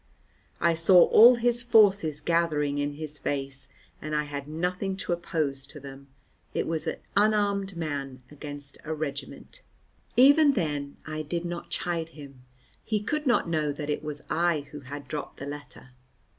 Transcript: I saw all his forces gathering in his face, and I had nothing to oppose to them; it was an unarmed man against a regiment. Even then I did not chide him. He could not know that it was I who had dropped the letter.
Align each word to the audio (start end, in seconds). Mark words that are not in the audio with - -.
I 0.59 0.73
saw 0.73 1.03
all 1.09 1.35
his 1.35 1.61
forces 1.61 2.21
gathering 2.21 2.79
in 2.79 2.93
his 2.93 3.19
face, 3.19 3.67
and 4.01 4.15
I 4.15 4.23
had 4.23 4.47
nothing 4.47 4.97
to 4.97 5.13
oppose 5.13 5.67
to 5.67 5.79
them; 5.79 6.07
it 6.55 6.65
was 6.65 6.87
an 6.87 6.95
unarmed 7.15 7.77
man 7.77 8.23
against 8.31 8.79
a 8.83 8.95
regiment. 8.95 9.61
Even 10.17 10.53
then 10.53 10.97
I 11.05 11.21
did 11.21 11.45
not 11.45 11.69
chide 11.69 12.09
him. 12.17 12.41
He 12.83 13.03
could 13.03 13.27
not 13.27 13.47
know 13.47 13.71
that 13.71 13.91
it 13.91 14.03
was 14.03 14.23
I 14.27 14.61
who 14.71 14.79
had 14.79 15.07
dropped 15.07 15.37
the 15.37 15.45
letter. 15.45 15.91